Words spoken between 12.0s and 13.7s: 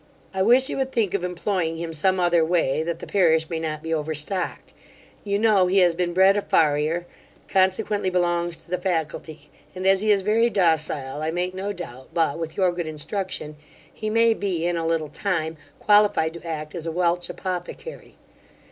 but, with your good instruction,